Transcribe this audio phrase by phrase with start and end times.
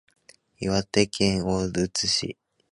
[0.57, 2.35] 岩手県大槌町